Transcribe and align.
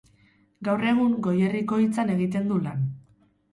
Gaur 0.67 0.85
egun, 0.91 1.13
Goierriko 1.27 1.81
Hitzan 1.85 2.17
egiten 2.17 2.51
du 2.55 2.61
lan. 2.67 2.83